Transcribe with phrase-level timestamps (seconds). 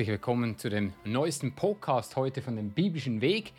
[0.00, 3.52] Herzlich willkommen zu dem neuesten Podcast heute von dem biblischen Weg.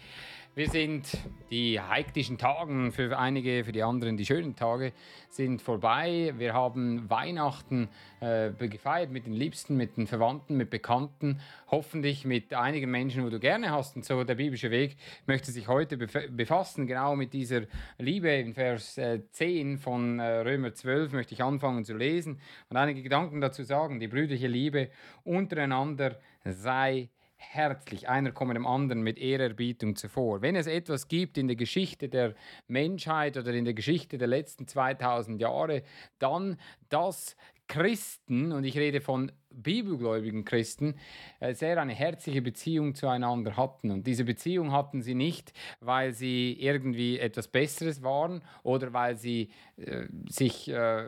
[0.56, 1.08] Wir sind
[1.50, 4.92] die hektischen Tage für einige, für die anderen die schönen Tage
[5.30, 6.34] sind vorbei.
[6.38, 7.88] Wir haben Weihnachten
[8.20, 13.30] äh, gefeiert mit den Liebsten, mit den Verwandten, mit Bekannten, hoffentlich mit einigen Menschen, wo
[13.30, 13.96] du gerne hast.
[13.96, 17.62] Und so der biblische Weg möchte sich heute befassen, genau mit dieser
[17.98, 18.30] Liebe.
[18.30, 23.04] In Vers äh, 10 von äh, Römer 12 möchte ich anfangen zu lesen und einige
[23.04, 24.02] Gedanken dazu sagen.
[24.02, 24.90] Die brüderliche Liebe
[25.24, 28.08] untereinander sei herzlich.
[28.08, 30.42] Einer komme dem anderen mit Ehrerbietung zuvor.
[30.42, 32.36] Wenn es etwas gibt in der Geschichte der
[32.68, 35.84] Menschheit oder in der Geschichte der letzten 2000 Jahre,
[36.20, 36.58] dann
[36.90, 37.36] dass
[37.68, 40.96] Christen, und ich rede von bibelgläubigen Christen,
[41.40, 43.92] äh, sehr eine herzliche Beziehung zueinander hatten.
[43.92, 49.52] Und diese Beziehung hatten sie nicht, weil sie irgendwie etwas Besseres waren oder weil sie
[49.78, 51.06] äh, sich äh,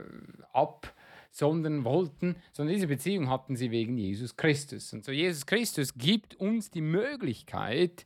[0.53, 0.93] ab
[1.33, 4.93] sondern wollten, sondern diese Beziehung hatten sie wegen Jesus Christus.
[4.93, 8.05] Und so Jesus Christus gibt uns die Möglichkeit,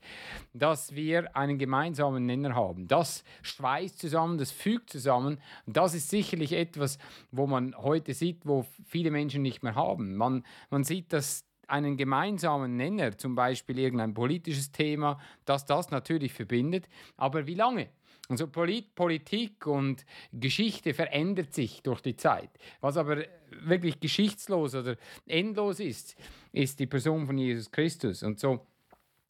[0.54, 2.88] dass wir einen gemeinsamen Nenner haben.
[2.88, 5.40] Das schweißt zusammen, das fügt zusammen.
[5.66, 6.98] Und das ist sicherlich etwas,
[7.30, 10.16] wo man heute sieht, wo viele Menschen nicht mehr haben.
[10.16, 16.32] Man, man sieht, dass einen gemeinsamen Nenner, zum Beispiel irgendein politisches Thema, dass das natürlich
[16.32, 16.88] verbindet.
[17.18, 17.90] Aber wie lange?
[18.30, 22.50] Also Polit Politik und Geschichte verändert sich durch die Zeit.
[22.82, 26.16] Was aber wirklich geschichtslos oder endlos ist,
[26.52, 28.24] ist die Person von Jesus Christus.
[28.24, 28.66] Und so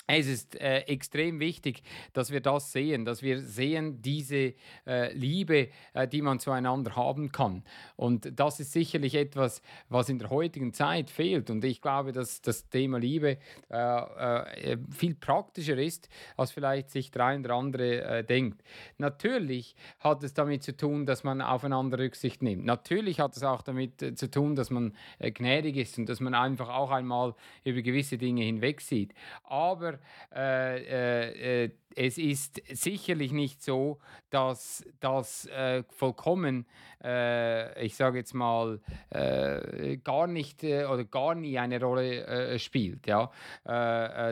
[0.07, 4.53] es ist äh, extrem wichtig, dass wir das sehen, dass wir sehen diese
[4.85, 7.63] äh, Liebe, äh, die man zueinander haben kann.
[7.97, 11.49] Und das ist sicherlich etwas, was in der heutigen Zeit fehlt.
[11.49, 13.37] Und ich glaube, dass das Thema Liebe
[13.69, 16.07] äh, äh, viel praktischer ist,
[16.37, 18.63] als vielleicht sich der eine oder andere äh, denkt.
[18.97, 22.63] Natürlich hat es damit zu tun, dass man aufeinander Rücksicht nimmt.
[22.63, 26.69] Natürlich hat es auch damit zu tun, dass man gnädig ist und dass man einfach
[26.69, 27.35] auch einmal
[27.65, 29.13] über gewisse Dinge hinwegsieht.
[29.43, 29.96] Aber
[30.35, 33.97] äh, äh, äh, es ist sicherlich nicht so,
[34.29, 36.67] dass das äh, vollkommen,
[37.03, 43.31] äh, ich sage jetzt mal, äh, gar nicht oder gar nie eine Rolle spielt, ja?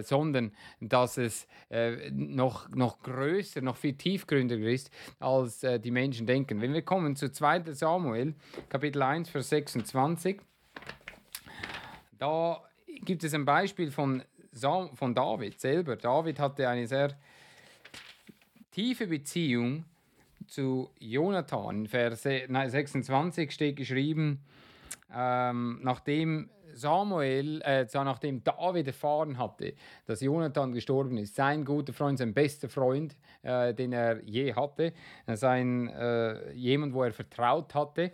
[0.03, 1.47] sondern dass es
[2.11, 6.61] noch, noch größer, noch viel tiefgründiger ist, als die Menschen denken.
[6.61, 7.73] Wenn wir kommen zu 2.
[7.73, 8.35] Samuel,
[8.69, 10.39] Kapitel 1, Vers 26,
[12.19, 12.61] da
[13.03, 14.23] gibt es ein Beispiel von
[14.55, 15.95] von David selber.
[15.95, 17.09] David hatte eine sehr
[18.71, 19.85] tiefe Beziehung
[20.47, 21.79] zu Jonathan.
[21.79, 24.39] In Vers 26 steht geschrieben,
[25.13, 29.73] ähm, nachdem Samuel, äh, nachdem David erfahren hatte,
[30.05, 34.93] dass Jonathan gestorben ist, sein guter Freund, sein bester Freund, äh, den er je hatte,
[35.25, 38.11] äh, sein, äh, jemand, wo er vertraut hatte,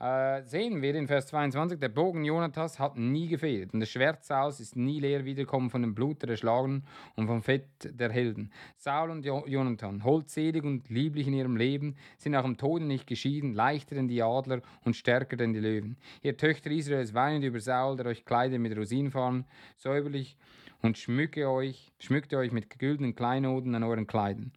[0.00, 4.24] äh, sehen wir in Vers 22, der Bogen Jonathas hat nie gefehlt und das Schwert
[4.24, 6.86] Sauls ist nie leer wiederkommen von dem Blut der Erschlagenen
[7.16, 8.50] und vom Fett der Helden.
[8.76, 13.06] Saul und jo Jonathan, holdselig und lieblich in ihrem Leben, sind nach dem Tode nicht
[13.06, 15.96] geschieden, leichter denn die Adler und stärker denn die Löwen.
[16.22, 19.44] Ihr Töchter Israels weinen über Saul, der euch kleidet mit Rosinenfarben,
[19.76, 20.36] säuberlich
[20.82, 24.52] und schmücke euch, schmückte euch mit güldenen Kleinoden an euren Kleidern.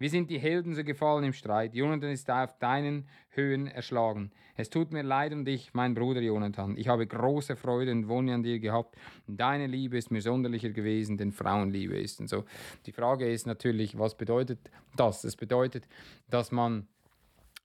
[0.00, 1.74] Wir sind die Helden so gefallen im Streit.
[1.74, 4.30] Jonathan ist auf deinen Höhen erschlagen.
[4.56, 6.74] Es tut mir leid um dich, mein Bruder Jonathan.
[6.78, 8.96] Ich habe große Freude und Wohne an dir gehabt.
[9.26, 12.18] Deine Liebe ist mir sonderlicher gewesen, denn Frauenliebe ist.
[12.18, 12.46] Und so.
[12.86, 15.22] Die Frage ist natürlich, was bedeutet das?
[15.24, 15.86] Es bedeutet,
[16.30, 16.88] dass man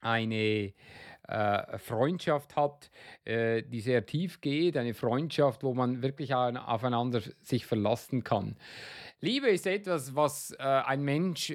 [0.02, 0.74] eine
[1.28, 2.90] äh, Freundschaft hat,
[3.24, 8.56] äh, die sehr tief geht, eine Freundschaft, wo man wirklich aufeinander sich verlassen kann.
[9.20, 11.52] Liebe ist etwas, was äh, ein Mensch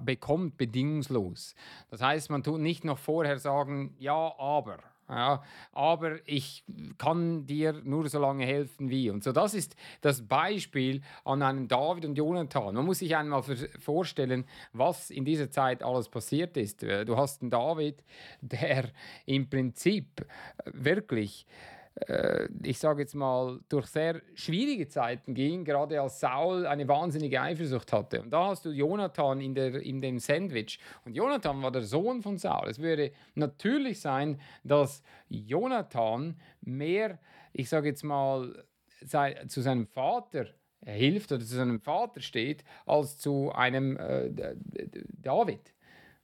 [0.00, 1.54] bekommt, bedingungslos.
[1.90, 4.78] Das heißt, man tut nicht noch vorher sagen, ja, aber.
[5.08, 6.64] Ja, aber ich
[6.98, 9.08] kann dir nur so lange helfen wie.
[9.08, 12.74] Und so, das ist das Beispiel an einem David und Jonathan.
[12.74, 14.44] Man muss sich einmal vorstellen,
[14.74, 16.82] was in dieser Zeit alles passiert ist.
[16.82, 18.04] Äh, du hast einen David,
[18.42, 18.90] der
[19.24, 20.26] im Prinzip
[20.66, 21.77] wirklich äh,
[22.62, 27.92] ich sage jetzt mal, durch sehr schwierige Zeiten ging, gerade als Saul eine wahnsinnige Eifersucht
[27.92, 28.22] hatte.
[28.22, 30.78] Und da hast du Jonathan in, der, in dem Sandwich.
[31.04, 32.68] Und Jonathan war der Sohn von Saul.
[32.68, 37.18] Es würde natürlich sein, dass Jonathan mehr,
[37.52, 38.64] ich sage jetzt mal,
[39.46, 40.46] zu seinem Vater
[40.84, 44.30] hilft oder zu seinem Vater steht, als zu einem äh,
[45.20, 45.72] David.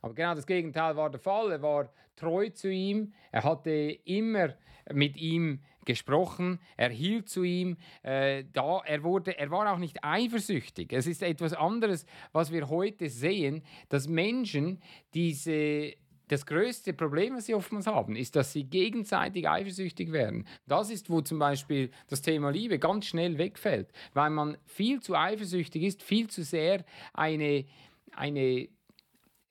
[0.04, 1.50] Aber genau das Gegenteil war der Fall.
[1.50, 3.14] Er war treu zu ihm.
[3.32, 3.70] Er hatte
[4.04, 4.52] immer
[4.92, 10.02] mit ihm gesprochen, er hielt zu ihm, äh, da, er, wurde, er war auch nicht
[10.02, 10.92] eifersüchtig.
[10.92, 14.82] Es ist etwas anderes, was wir heute sehen, dass Menschen
[15.14, 15.94] diese
[16.28, 20.46] das größte Problem, was sie oftmals haben, ist, dass sie gegenseitig eifersüchtig werden.
[20.66, 25.14] Das ist, wo zum Beispiel das Thema Liebe ganz schnell wegfällt, weil man viel zu
[25.14, 27.66] eifersüchtig ist, viel zu sehr eine,
[28.12, 28.68] eine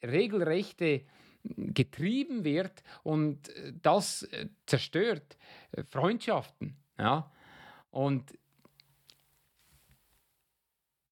[0.03, 1.05] regelrechte
[1.43, 5.37] getrieben wird und äh, das äh, zerstört
[5.71, 6.77] äh, Freundschaften.
[6.97, 7.31] Ja?
[7.91, 8.37] Und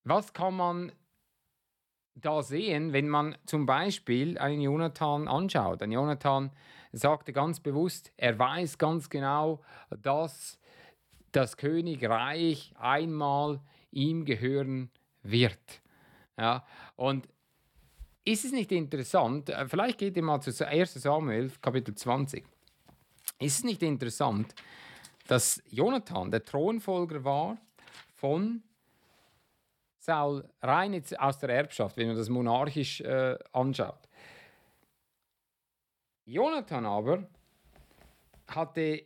[0.04, 0.92] was kann man
[2.16, 5.82] da sehen, wenn man zum Beispiel einen Jonathan anschaut?
[5.82, 6.52] Ein Jonathan
[6.92, 9.62] sagte ganz bewusst, er weiß ganz genau,
[10.02, 10.60] dass
[11.32, 13.62] das Königreich einmal
[13.92, 14.92] ihm gehören
[15.24, 15.82] wird.
[16.38, 16.66] Ja,
[16.96, 17.28] und
[18.24, 22.46] ist es nicht interessant, äh, vielleicht geht ihr mal zu 1 Samuel, Kapitel 20.
[23.40, 24.54] Ist es nicht interessant,
[25.28, 27.58] dass Jonathan der Thronfolger war
[28.16, 28.64] von
[30.00, 34.08] Saul rein aus der Erbschaft, wenn man das monarchisch äh, anschaut.
[36.26, 37.28] Jonathan aber
[38.48, 39.06] hatte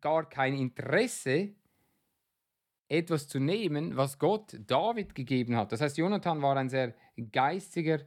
[0.00, 1.54] gar kein Interesse,
[2.90, 5.72] etwas zu nehmen, was Gott David gegeben hat.
[5.72, 6.94] Das heißt, Jonathan war ein sehr
[7.32, 8.00] geistiger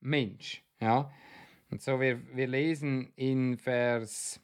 [0.00, 0.64] Mensch.
[0.80, 1.10] Ja?
[1.70, 4.40] Und so, wir, wir lesen in Vers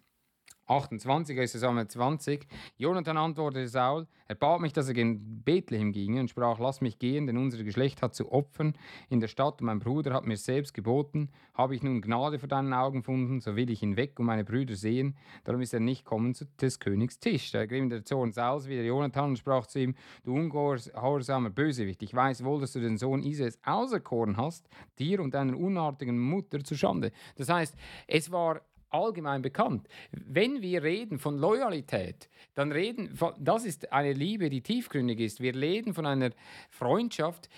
[0.70, 2.46] 28, ist Samuel 20.
[2.76, 7.00] Jonathan antwortete Saul, er bat mich, dass er in Bethlehem ginge und sprach, lass mich
[7.00, 8.74] gehen, denn unser Geschlecht hat zu opfern
[9.08, 11.30] in der Stadt und mein Bruder hat mir selbst geboten.
[11.54, 14.44] Habe ich nun Gnade vor deinen Augen gefunden, so will ich ihn weg und meine
[14.44, 15.16] Brüder sehen.
[15.42, 17.50] Darum ist er nicht kommen zu des Königs Tisch.
[17.50, 22.14] Da ergriff der Zorn Sauls wieder Jonathan und sprach zu ihm, du ungehorsamer Bösewicht, ich
[22.14, 24.68] weiß wohl, dass du den Sohn Israels auserkoren hast,
[25.00, 27.10] dir und deiner unartigen Mutter zu Schande.
[27.34, 27.74] Das heißt,
[28.06, 29.88] es war allgemein bekannt.
[30.12, 35.40] Wenn wir reden von Loyalität, dann reden, das ist eine Liebe, die tiefgründig ist.
[35.40, 36.30] Wir reden von einer
[36.68, 37.48] Freundschaft,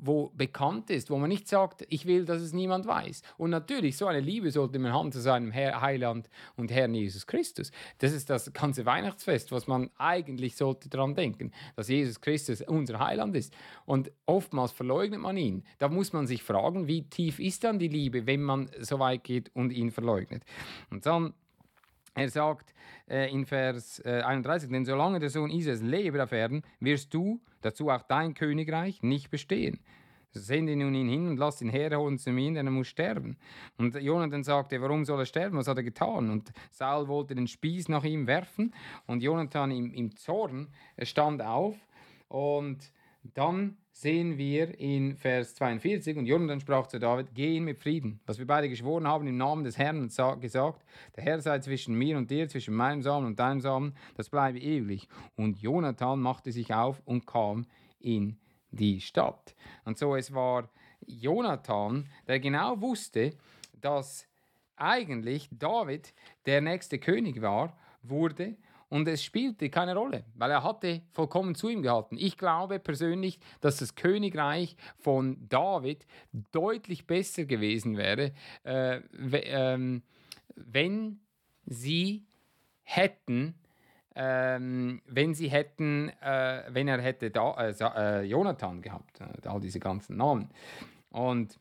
[0.00, 3.22] wo bekannt ist, wo man nicht sagt, ich will, dass es niemand weiß.
[3.38, 7.26] Und natürlich, so eine Liebe sollte man haben zu seinem Herr, Heiland und Herrn Jesus
[7.26, 7.70] Christus.
[7.98, 12.98] Das ist das ganze Weihnachtsfest, was man eigentlich sollte daran denken, dass Jesus Christus unser
[13.00, 13.54] Heiland ist.
[13.86, 15.64] Und oftmals verleugnet man ihn.
[15.78, 19.24] Da muss man sich fragen, wie tief ist dann die Liebe, wenn man so weit
[19.24, 20.44] geht und ihn verleugnet.
[20.90, 21.34] Und dann,
[22.14, 22.74] er sagt
[23.08, 27.40] äh, in Vers äh, 31, denn solange der Sohn Israels lebe auf Erden, wirst du,
[27.60, 29.80] dazu auch dein Königreich, nicht bestehen.
[30.32, 33.36] Sende nun ihn hin und lass ihn herholen zu mir, denn er muss sterben.
[33.78, 35.56] Und Jonathan sagte, warum soll er sterben?
[35.56, 36.28] Was hat er getan?
[36.28, 38.74] Und Saul wollte den Spieß nach ihm werfen
[39.06, 40.68] und Jonathan im, im Zorn
[41.00, 41.76] stand auf
[42.28, 42.92] und
[43.22, 48.20] dann sehen wir in Vers 42, und Jonathan sprach zu David, geh ihn mit Frieden,
[48.26, 51.94] was wir beide geschworen haben im Namen des Herrn und gesagt, der Herr sei zwischen
[51.94, 55.08] mir und dir, zwischen meinem Samen und deinem Samen, das bleibe ewig.
[55.36, 57.66] Und Jonathan machte sich auf und kam
[58.00, 58.36] in
[58.72, 59.54] die Stadt.
[59.84, 60.68] Und so es war
[61.06, 63.30] Jonathan, der genau wusste,
[63.80, 64.26] dass
[64.74, 66.12] eigentlich David
[66.46, 68.56] der nächste König war, wurde
[68.94, 72.16] und es spielte keine Rolle, weil er hatte vollkommen zu ihm gehalten.
[72.16, 76.06] Ich glaube persönlich, dass das Königreich von David
[76.52, 78.30] deutlich besser gewesen wäre,
[78.62, 80.04] äh, ähm,
[80.54, 81.18] wenn
[81.66, 82.24] sie
[82.84, 83.56] hätten,
[84.14, 89.58] ähm, wenn sie hätten, äh, wenn er hätte da, äh, äh Jonathan gehabt, äh, all
[89.58, 90.50] diese ganzen Namen.
[91.10, 91.58] Und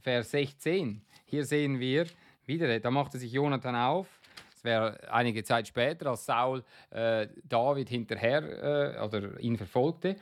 [0.00, 2.06] Vers 16, hier sehen wir
[2.46, 4.21] wieder, da machte sich Jonathan auf
[4.62, 10.14] es wäre einige Zeit später, als Saul äh, David hinterher äh, oder ihn verfolgte,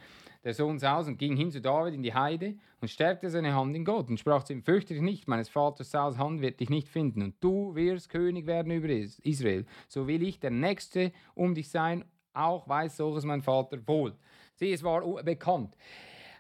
[0.42, 3.76] der Sohn Sauls und ging hin zu David in die Heide und stärkte seine Hand
[3.76, 6.70] in Gott und sprach zu ihm, fürchte dich nicht, meines Vaters Sauls Hand wird dich
[6.70, 9.66] nicht finden und du wirst König werden über Israel.
[9.88, 14.14] So will ich der Nächste um dich sein, auch weiß solches mein Vater wohl.
[14.54, 15.76] Sieh, es war bekannt.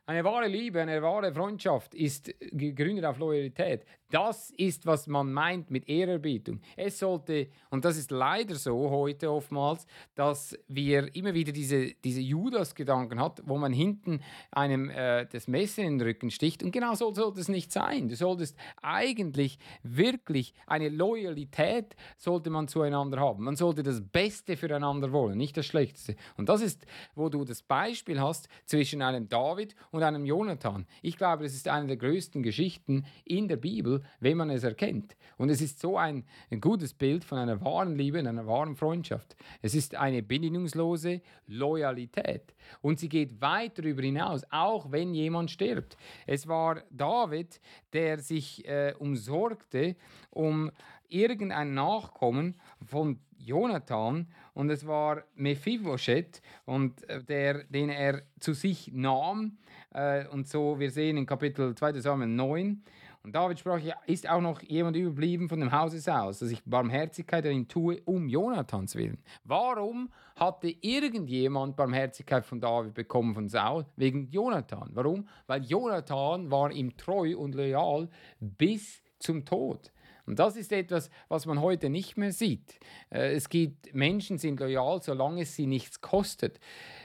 [0.06, 3.84] Eine wahre Liebe, eine wahre Freundschaft ist gegründet auf Loyalität.
[4.10, 6.60] Das ist, was man meint mit Ehrerbietung.
[6.76, 12.20] Es sollte, und das ist leider so heute oftmals, dass wir immer wieder diese, diese
[12.20, 16.62] Judas-Gedanken hat, wo man hinten einem äh, das Messer in den Rücken sticht.
[16.62, 18.08] Und genau so sollte es nicht sein.
[18.08, 23.44] Du solltest eigentlich wirklich eine Loyalität sollte man zueinander haben.
[23.44, 26.16] Man sollte das Beste füreinander wollen, nicht das Schlechteste.
[26.36, 30.86] Und das ist, wo du das Beispiel hast zwischen einem David und einem Jonathan.
[31.02, 35.16] Ich glaube, das ist eine der größten Geschichten in der Bibel, wenn man es erkennt.
[35.36, 39.36] Und es ist so ein, ein gutes Bild von einer wahren Liebe einer wahren Freundschaft.
[39.62, 42.54] Es ist eine bedingungslose Loyalität.
[42.82, 45.96] Und sie geht weit darüber hinaus, auch wenn jemand stirbt.
[46.26, 47.60] Es war David,
[47.92, 49.96] der sich äh, umsorgte
[50.30, 50.70] um
[51.08, 52.54] irgendein Nachkommen
[52.86, 59.58] von Jonathan und es war Mephibosheth und äh, der, den er zu sich nahm
[59.92, 62.82] äh, und so wir sehen in Kapitel 2 Samuel 9
[63.22, 67.44] und David sprach, ist auch noch jemand überblieben von dem Hause Saus, dass ich Barmherzigkeit
[67.44, 69.18] an ihm tue, um Jonathans willen.
[69.44, 73.84] Warum hatte irgendjemand Barmherzigkeit von David bekommen von Saul?
[73.96, 74.90] Wegen Jonathan.
[74.94, 75.28] Warum?
[75.46, 78.08] Weil Jonathan war ihm treu und loyal
[78.40, 79.92] bis zum Tod.
[80.24, 82.78] Und das ist etwas, was man heute nicht mehr sieht.
[83.10, 86.60] Äh, es gibt Menschen, sind loyal, solange es sie nichts kostet.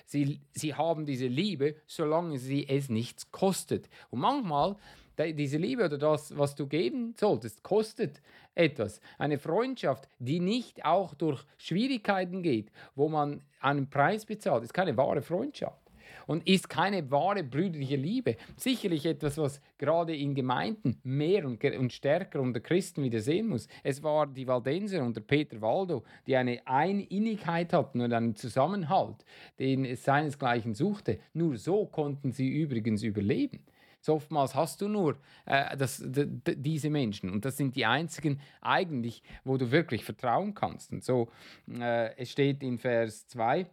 [0.06, 3.90] Sie, sie haben diese Liebe, solange sie es nichts kostet.
[4.12, 4.76] Und manchmal,
[5.18, 8.22] diese Liebe oder das, was du geben solltest, kostet
[8.56, 9.00] etwas.
[9.18, 14.96] Eine Freundschaft, die nicht auch durch Schwierigkeiten geht, wo man einen Preis bezahlt, ist keine
[14.98, 15.86] wahre Freundschaft
[16.28, 18.36] und ist keine wahre brüderliche Liebe.
[18.56, 23.68] Sicherlich etwas, was gerade in Gemeinden mehr und, und stärker unter Christen wieder sehen muss.
[23.84, 29.26] Es war die Waldenser unter Peter Waldo, die eine Eininnigkeit hatten und einen Zusammenhalt,
[29.60, 31.20] den es seinesgleichen suchte.
[31.34, 33.60] Nur so konnten sie übrigens überleben.
[34.06, 39.24] So oftmals hast du nur äh, das, diese Menschen und das sind die einzigen eigentlich,
[39.44, 40.92] wo du wirklich vertrauen kannst.
[40.92, 41.30] Und so,
[41.68, 43.66] äh, es steht in Vers 2,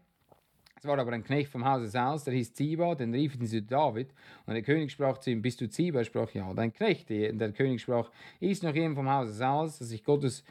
[0.78, 4.14] es war aber ein Knecht vom Hause Saus, der hieß Ziba, den riefen sie David.
[4.46, 5.98] Und der König sprach zu ihm, bist du Ziba?
[5.98, 7.10] Er sprach, ja, dein Knecht.
[7.10, 8.10] Und der König sprach,
[8.40, 10.44] ist noch jemand vom Hause Saus, dass ich Gottes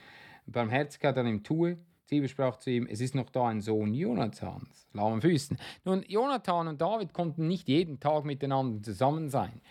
[0.46, 1.80] Barmherzigkeit an ihm tue?
[2.14, 5.58] Ziba sprach zu ihm, es ist noch da ein Sohn Jonathans, lahmen Füßen.
[5.86, 9.62] Nun, Jonathan und David konnten nicht jeden Tag miteinander zusammen sein.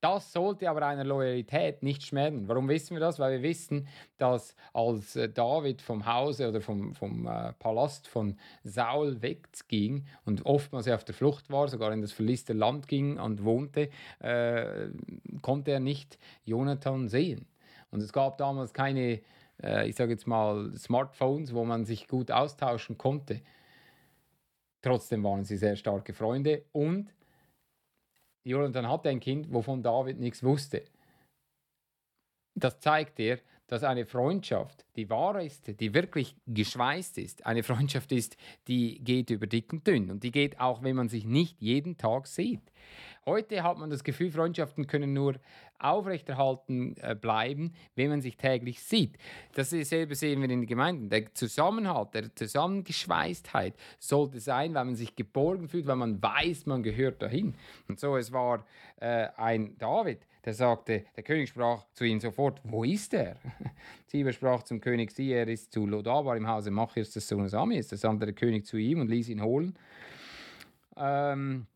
[0.00, 2.48] Das sollte aber einer Loyalität nicht schmälern.
[2.48, 3.20] Warum wissen wir das?
[3.20, 3.86] Weil wir wissen,
[4.18, 10.44] dass als äh, David vom Hause oder vom, vom äh, Palast von Saul wegging und
[10.46, 14.88] oftmals auf der Flucht war, sogar in das verliste Land ging und wohnte, äh,
[15.42, 17.46] konnte er nicht Jonathan sehen.
[17.92, 19.20] Und es gab damals keine,
[19.62, 23.40] äh, ich sage jetzt mal, Smartphones, wo man sich gut austauschen konnte.
[24.82, 27.14] Trotzdem waren sie sehr starke Freunde und
[28.44, 30.84] Jonathan hatte ein Kind, wovon David nichts wusste.
[32.54, 38.12] Das zeigt dir, dass eine Freundschaft, die wahr ist, die wirklich geschweißt ist, eine Freundschaft
[38.12, 38.36] ist,
[38.68, 41.96] die geht über dick und dünn und die geht auch, wenn man sich nicht jeden
[41.96, 42.60] Tag sieht.
[43.24, 45.36] Heute hat man das Gefühl, Freundschaften können nur
[45.78, 49.16] aufrechterhalten äh, bleiben, wenn man sich täglich sieht.
[49.54, 51.10] Dasselbe sehen wir in den Gemeinden.
[51.10, 56.82] Der Zusammenhalt, der Zusammengeschweißtheit sollte sein, weil man sich geborgen fühlt, weil man weiß, man
[56.82, 57.54] gehört dahin.
[57.88, 58.64] Und so, es war
[59.00, 63.36] äh, ein David, der sagte, der König sprach zu ihm sofort, wo ist er?
[64.06, 67.88] Ziba sprach zum König, siehe, er ist zu Lodabar im Hause Machirs des Sohnes Amis.
[67.88, 69.74] Da sandte der König zu ihm und ließ ihn holen.
[70.96, 71.66] Ähm,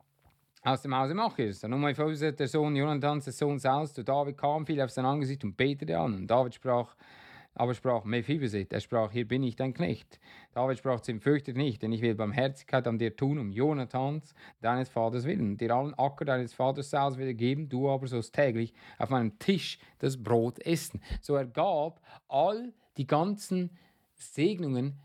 [0.62, 1.60] aus dem Hause Machirs.
[1.60, 5.04] Dann um Mephibosheth, der Sohn Jonathans, der Sohn Saus, zu David kam, fiel auf sein
[5.04, 6.14] Angesicht und betete an.
[6.14, 6.94] Und David sprach,
[7.54, 10.20] aber sprach Mephibosheth, er sprach, hier bin ich dein Knecht.
[10.52, 14.32] David sprach zu ihm, fürchte nicht, denn ich will Barmherzigkeit an dir tun, um Jonathans,
[14.60, 18.74] deines Vaters willen, dir allen Acker deines Vaters Saus wieder geben, du aber sollst täglich
[18.96, 21.00] auf meinem Tisch das Brot essen.
[21.20, 23.76] So er gab all die ganzen
[24.14, 24.98] Segnungen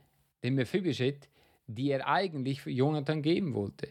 [0.44, 1.30] dem Mephibosheth,
[1.66, 3.88] die er eigentlich für Jonathan geben wollte.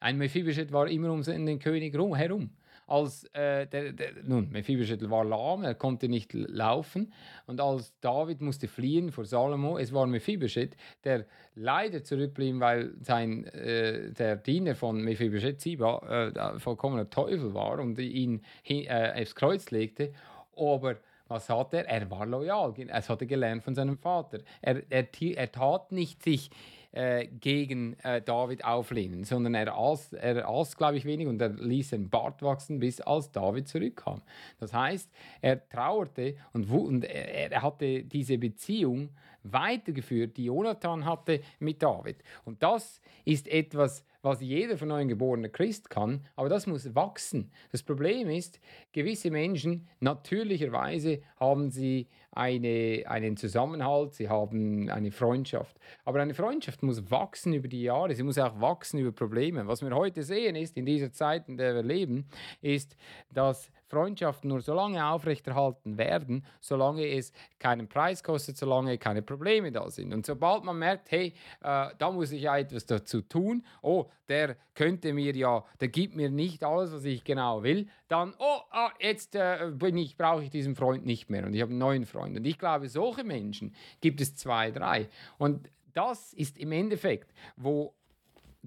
[0.00, 2.50] Ein Mephibosheth war immer um den König herum
[2.90, 7.12] als äh, der, der, nun, Mephibosheth war lahm, er konnte nicht laufen
[7.46, 13.44] und als David musste fliehen vor Salomo, es war Mephibosheth, der leider zurückblieb, weil sein,
[13.44, 19.36] äh, der Diener von Mephibosheth, Ziba, äh, vollkommener Teufel war und ihn hin, äh, aufs
[19.36, 20.12] Kreuz legte,
[20.56, 20.96] aber
[21.28, 21.86] was hat er?
[21.86, 22.74] Er war loyal.
[22.76, 24.40] Er hatte gelernt von seinem Vater.
[24.62, 26.50] Er, er, er tat nicht sich
[26.92, 31.50] äh, gegen äh, David auflehnen, sondern er aß, er aß glaube ich, wenig und er
[31.50, 34.22] ließ den Bart wachsen, bis als David zurückkam.
[34.58, 39.10] Das heißt, er trauerte und, und er, er hatte diese Beziehung
[39.42, 42.22] weitergeführt, die Jonathan hatte mit David.
[42.44, 47.50] Und das ist etwas, was jeder von euch geborener Christ kann, aber das muss wachsen.
[47.72, 48.60] Das Problem ist,
[48.92, 55.78] gewisse Menschen, natürlicherweise haben sie eine, einen Zusammenhalt, sie haben eine Freundschaft.
[56.04, 59.66] Aber eine Freundschaft muss wachsen über die Jahre, sie muss auch wachsen über Probleme.
[59.66, 62.26] Was wir heute sehen ist, in dieser Zeit, in der wir leben,
[62.60, 62.96] ist,
[63.32, 69.72] dass Freundschaften nur so lange aufrechterhalten werden, solange es keinen Preis kostet, solange keine Probleme
[69.72, 70.14] da sind.
[70.14, 74.56] Und sobald man merkt, hey, äh, da muss ich ja etwas dazu tun, oh, der
[74.74, 78.92] könnte mir ja, der gibt mir nicht alles, was ich genau will, dann, oh, ah,
[79.00, 82.36] jetzt äh, ich, brauche ich diesen Freund nicht mehr und ich habe einen neuen Freund.
[82.36, 85.08] Und ich glaube, solche Menschen gibt es zwei, drei.
[85.38, 87.94] Und das ist im Endeffekt, wo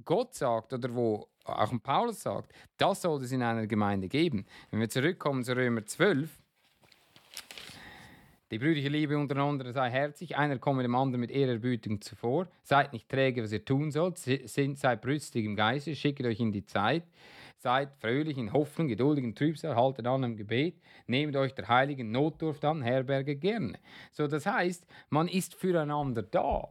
[0.04, 4.46] Gott sagt oder wo auch Paulus sagt, das soll es in einer Gemeinde geben.
[4.72, 6.30] Wenn wir zurückkommen zu Römer 12,
[8.52, 12.48] die brüderliche Liebe untereinander sei herzig, einer komme dem anderen mit Ehrerbietung zuvor.
[12.62, 16.52] Seid nicht träge, was ihr tun sollt, sind, seid brüstig im Geiste, schickt euch in
[16.52, 17.04] die Zeit.
[17.58, 20.76] Seid fröhlich in Hoffnung, geduldig in Trübsal, haltet an im Gebet,
[21.08, 23.80] nehmt euch der heiligen Notdurft an, herberge gerne.
[24.12, 26.68] So, das heißt, man ist füreinander da.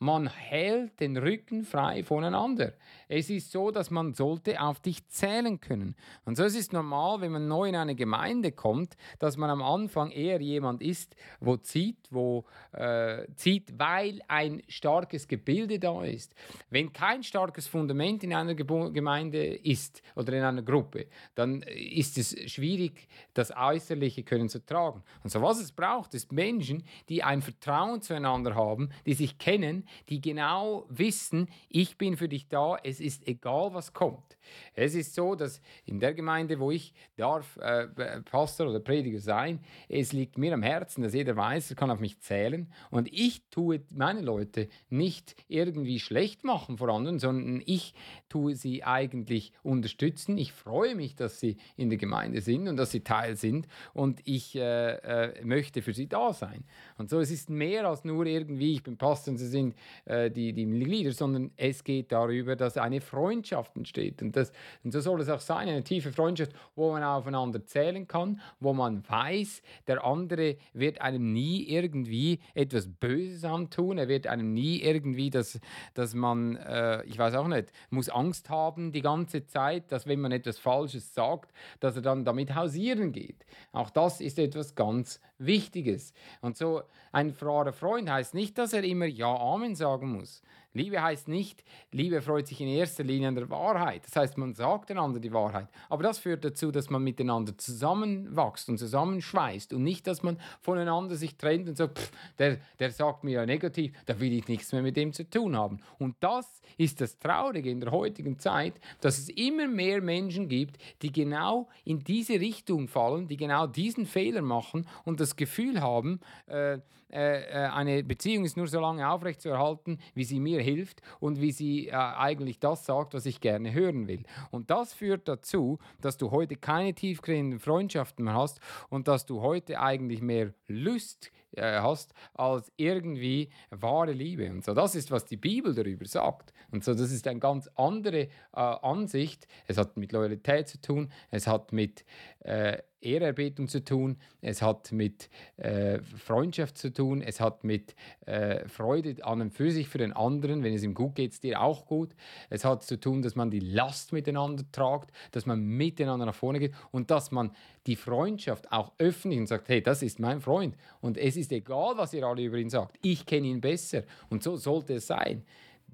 [0.00, 2.74] Man hält den Rücken frei voneinander.
[3.08, 5.96] Es ist so, dass man sollte auf dich zählen können.
[6.24, 9.60] Und so ist es normal, wenn man neu in eine Gemeinde kommt, dass man am
[9.60, 16.32] Anfang eher jemand ist, wo zieht, wo äh, zieht, weil ein starkes Gebilde da ist.
[16.70, 22.36] Wenn kein starkes Fundament in einer Gemeinde ist oder in einer Gruppe, dann ist es
[22.48, 25.02] schwierig, das Äußerliche können zu tragen.
[25.24, 29.87] Und so was es braucht, ist Menschen, die ein Vertrauen zueinander haben, die sich kennen,
[30.08, 34.37] die genau wissen, ich bin für dich da, es ist egal, was kommt.
[34.74, 37.86] Es ist so, dass in der Gemeinde, wo ich darf äh,
[38.22, 42.00] Pastor oder Prediger sein, es liegt mir am Herzen, dass jeder weiß, er kann auf
[42.00, 47.94] mich zählen und ich tue meine Leute nicht irgendwie schlecht machen vor anderen, sondern ich
[48.28, 50.36] tue sie eigentlich unterstützen.
[50.38, 54.20] Ich freue mich, dass sie in der Gemeinde sind und dass sie Teil sind und
[54.24, 56.64] ich äh, äh, möchte für sie da sein.
[56.96, 60.30] Und so, es ist mehr als nur irgendwie, ich bin Pastor und sie sind äh,
[60.30, 64.22] die, die Mitglieder, sondern es geht darüber, dass eine Freundschaft entsteht.
[64.22, 64.52] Und, das,
[64.84, 68.72] und so soll es auch sein, eine tiefe Freundschaft, wo man aufeinander zählen kann, wo
[68.72, 74.80] man weiß, der andere wird einem nie irgendwie etwas Böses antun, er wird einem nie
[74.80, 75.60] irgendwie, dass,
[75.94, 80.20] dass man, äh, ich weiß auch nicht, muss Angst haben die ganze Zeit, dass wenn
[80.20, 83.44] man etwas Falsches sagt, dass er dann damit hausieren geht.
[83.72, 86.12] Auch das ist etwas ganz Wichtiges.
[86.40, 90.42] Und so ein wahrer Freund heißt nicht, dass er immer Ja, Amen sagen muss.
[90.78, 94.06] Liebe heißt nicht, Liebe freut sich in erster Linie an der Wahrheit.
[94.06, 95.68] Das heißt, man sagt einander die Wahrheit.
[95.88, 101.16] Aber das führt dazu, dass man miteinander zusammenwächst und zusammenschweißt und nicht, dass man voneinander
[101.16, 104.72] sich trennt und sagt, pff, der, der sagt mir ja negativ, da will ich nichts
[104.72, 105.80] mehr mit dem zu tun haben.
[105.98, 110.78] Und das ist das Traurige in der heutigen Zeit, dass es immer mehr Menschen gibt,
[111.02, 116.20] die genau in diese Richtung fallen, die genau diesen Fehler machen und das Gefühl haben,
[116.46, 116.78] äh,
[117.10, 121.52] äh, äh eine Beziehung ist nur so lange aufrechtzuerhalten, wie sie mir hilft und wie
[121.52, 124.22] sie äh, eigentlich das sagt, was ich gerne hören will.
[124.50, 129.40] Und das führt dazu, dass du heute keine tiefgehenden Freundschaften mehr hast und dass du
[129.40, 134.50] heute eigentlich mehr Lust äh, hast als irgendwie wahre Liebe.
[134.50, 136.52] Und so, das ist, was die Bibel darüber sagt.
[136.70, 139.46] Und so, das ist eine ganz andere äh, Ansicht.
[139.66, 142.04] Es hat mit Loyalität zu tun, es hat mit
[142.40, 147.94] äh, Ehrerbietung zu tun, es hat mit äh, Freundschaft zu tun, es hat mit
[148.26, 151.40] äh, Freude an und für sich für den anderen, wenn es ihm gut geht, es
[151.40, 152.14] dir auch gut.
[152.50, 156.58] Es hat zu tun, dass man die Last miteinander tragt, dass man miteinander nach vorne
[156.58, 157.52] geht und dass man
[157.88, 160.76] die Freundschaft auch öffentlich und sagt, hey, das ist mein Freund.
[161.00, 164.02] Und es ist egal, was ihr alle über ihn sagt, ich kenne ihn besser.
[164.28, 165.42] Und so sollte es sein.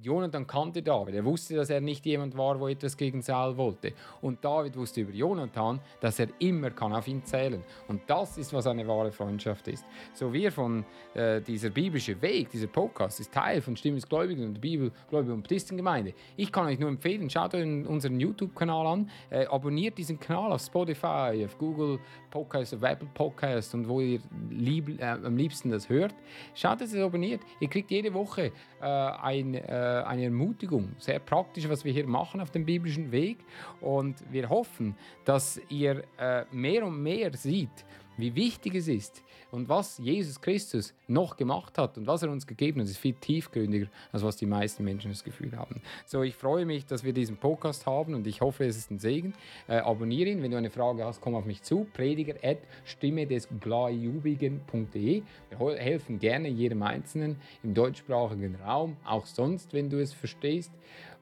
[0.03, 1.15] Jonathan kannte David.
[1.15, 3.93] Er wusste, dass er nicht jemand war, wo etwas gegen Saul wollte.
[4.21, 7.63] Und David wusste über Jonathan, dass er immer kann auf ihn zählen.
[7.89, 9.85] Und das ist, was eine wahre Freundschaft ist.
[10.13, 14.61] So wir von äh, dieser biblischen Weg, dieser Podcast, ist Teil von Stimmungsgläubigen und der
[14.61, 16.13] Bibel, Gläubigen und Baptistengemeinde.
[16.37, 20.61] Ich kann euch nur empfehlen, schaut euch unseren YouTube-Kanal an, äh, abonniert diesen Kanal auf
[20.61, 21.99] Spotify, auf Google
[22.31, 26.15] Podcast, auf Apple Podcast und wo ihr lieb, äh, am liebsten das hört.
[26.55, 27.41] Schaut, dass ihr abonniert.
[27.61, 32.41] Ihr kriegt jede Woche äh, ein äh, eine Ermutigung, sehr praktisch, was wir hier machen
[32.41, 33.39] auf dem biblischen Weg.
[33.81, 37.85] Und wir hoffen, dass ihr äh, mehr und mehr seht,
[38.17, 42.47] wie wichtig es ist und was Jesus Christus noch gemacht hat und was er uns
[42.47, 45.81] gegeben hat, ist viel tiefgründiger, als was die meisten Menschen das Gefühl haben.
[46.07, 48.99] So, ich freue mich, dass wir diesen Podcast haben und ich hoffe, es ist ein
[48.99, 49.35] Segen.
[49.69, 51.87] Äh, abonniere ihn, wenn du eine Frage hast, komm auf mich zu.
[51.93, 55.23] Prediger at stimme des Gläubigen.de.
[55.51, 60.73] Wir helfen gerne jedem Einzelnen im deutschsprachigen Raum, auch sonst, wenn du es verstehst.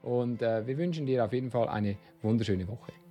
[0.01, 3.02] Und äh, wir wünschen dir auf jeden Fall eine wunderschöne Woche.